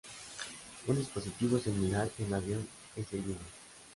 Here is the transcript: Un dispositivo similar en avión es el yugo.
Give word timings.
Un 0.87 0.95
dispositivo 0.95 1.59
similar 1.59 2.09
en 2.17 2.33
avión 2.33 2.67
es 2.95 3.13
el 3.13 3.23
yugo. 3.23 3.39